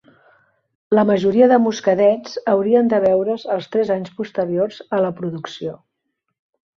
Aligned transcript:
La 0.95 1.01
majoria 1.09 1.49
de 1.51 1.57
muscadets 1.65 2.39
haurien 2.53 2.89
de 2.93 2.99
beure"s 3.03 3.43
als 3.57 3.67
tres 3.75 3.91
anys 3.97 4.15
posteriors 4.21 4.81
a 4.99 5.03
la 5.09 5.13
producció. 5.21 5.75